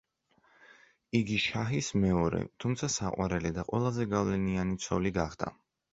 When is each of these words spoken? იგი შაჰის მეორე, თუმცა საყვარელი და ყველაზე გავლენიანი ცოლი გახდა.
იგი 1.19 1.35
შაჰის 1.43 1.89
მეორე, 2.05 2.41
თუმცა 2.65 2.91
საყვარელი 2.95 3.55
და 3.59 3.69
ყველაზე 3.71 4.09
გავლენიანი 4.15 4.81
ცოლი 4.87 5.13
გახდა. 5.21 5.57